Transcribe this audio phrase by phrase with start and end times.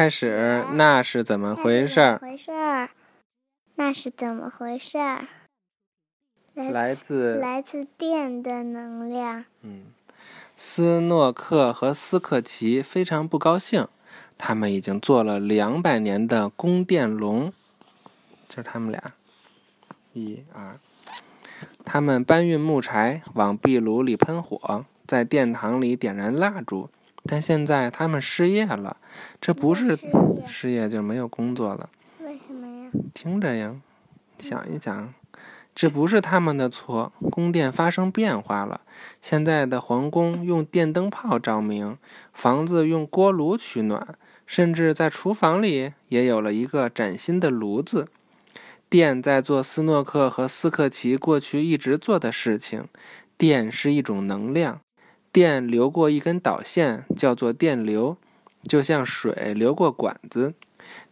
[0.00, 2.18] 开始，那是怎么回事儿？
[2.22, 2.88] 回事儿？
[3.74, 5.28] 那是怎么回事儿？
[6.54, 9.44] 来自来自电的能量。
[9.60, 9.82] 嗯，
[10.56, 13.86] 斯诺克和斯克奇非常不高兴，
[14.38, 17.52] 他们已经做了两百年的宫殿龙，
[18.48, 19.12] 就是他们俩，
[20.14, 20.78] 一二，
[21.84, 26.88] 他们搬运木柴，往壁炉里喷火，在殿堂里点燃蜡烛。
[27.30, 28.96] 但现在他们失业了，
[29.40, 29.96] 这不是
[30.48, 31.88] 失业就没有工作了。
[32.24, 32.90] 为什么呀？
[33.14, 33.76] 听着呀，
[34.36, 35.14] 想一想，
[35.72, 37.12] 这不是他们的错。
[37.30, 38.80] 宫殿发生变化了，
[39.22, 41.96] 现在的皇宫用电灯泡照明，
[42.32, 48.08] 房子用锅炉取暖，甚至在厨房里也有了一个崭新的炉子。
[48.88, 52.88] 电在做斯诺克和斯克奇过去一直做的事情。
[53.38, 54.80] 电是一种能量，
[55.32, 58.16] 电流过一根导线，叫做电流，
[58.64, 60.54] 就像水流过管子。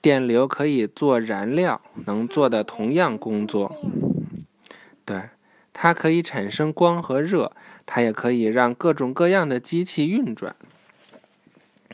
[0.00, 3.76] 电流可以做燃料，能做的同样工作。
[5.04, 5.30] 对，
[5.72, 7.52] 它可以产生光和热，
[7.84, 10.56] 它也可以让各种各样的机器运转。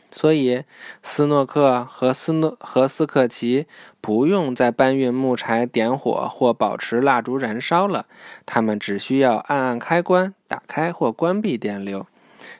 [0.09, 0.63] 所以，
[1.01, 3.65] 斯诺克和斯诺和斯克奇
[3.99, 8.05] 不用再搬运木柴、点火或保持蜡烛燃烧了，
[8.45, 12.05] 他们只需要按按开关，打开或关闭电流，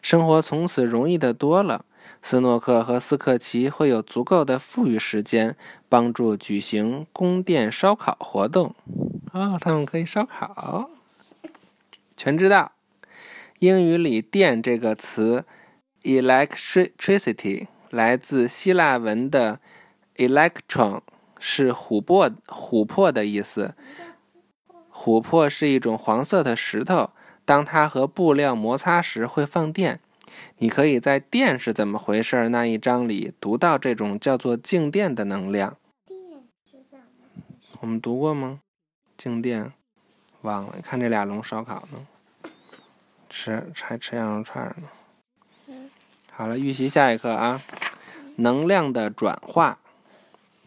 [0.02, 1.86] 生活从此容易得多了。
[2.22, 5.58] 斯诺克和斯克奇会有足够的富裕时间，
[5.90, 8.74] 帮助举行宫殿烧烤活动。
[9.34, 10.90] 哦，他们可以烧烤。
[12.16, 12.72] 全知道，
[13.60, 15.46] 英语里“电”这个词
[16.04, 19.60] “electricity” 来自希腊文的
[20.16, 21.02] “electron”，
[21.40, 23.76] 是琥珀琥珀的意思。
[24.94, 27.10] 琥珀是一种黄色的石头，
[27.46, 30.00] 当它和布料摩擦时会放电。
[30.58, 35.78] 你可以在《电是怎么回事》那一章里读到这种叫做静电的能量。
[37.82, 38.62] 我们读过吗？
[39.18, 39.74] 静电，
[40.42, 40.76] 忘了。
[40.82, 42.08] 看这俩龙烧烤呢，
[43.30, 44.88] 吃还吃羊肉串呢。
[46.32, 47.62] 好了，预习下一课啊，
[48.38, 49.80] 能量的转化。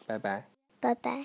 [0.07, 0.47] 拜拜。
[0.79, 1.25] 拜拜。